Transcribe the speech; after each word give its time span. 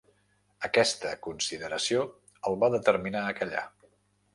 Aquesta 0.67 1.11
consideració 1.27 2.09
el 2.51 2.61
va 2.65 2.75
determinar 2.81 3.27
a 3.29 3.41
callar. 3.43 3.69